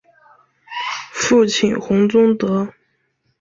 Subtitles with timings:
[1.13, 2.73] 父亲洪宗德。